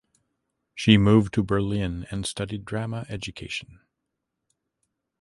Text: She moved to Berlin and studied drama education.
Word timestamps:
She 0.73 0.97
moved 0.97 1.31
to 1.35 1.43
Berlin 1.43 2.07
and 2.09 2.25
studied 2.25 2.65
drama 2.65 3.05
education. 3.07 3.81